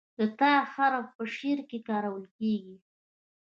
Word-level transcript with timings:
د 0.17 0.19
"ت" 0.39 0.39
حرف 0.73 1.07
په 1.17 1.23
شعر 1.35 1.59
کې 1.69 1.79
کارول 1.89 2.25
کیږي. 2.37 2.75